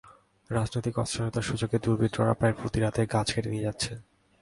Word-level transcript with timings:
রাজনৈতিক 0.49 0.95
অস্থিরতার 1.03 1.47
সুযোগে 1.49 1.77
দুর্বৃত্তরা 1.83 2.33
প্রায় 2.39 2.55
প্রতি 2.59 2.79
রাতেই 2.79 3.07
গাছ 3.13 3.27
কেটে 3.33 3.49
নিয়ে 3.53 3.65
যাচ্ছে। 3.67 3.91